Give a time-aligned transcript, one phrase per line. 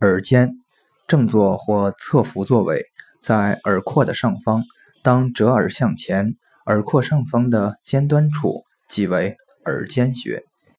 [0.00, 0.52] 耳尖
[1.08, 2.84] 正坐或侧伏坐位
[3.20, 4.62] 在耳廓的上方
[5.02, 6.34] 当折耳向前
[6.66, 10.47] 耳廓上方的尖端处即为耳尖穴。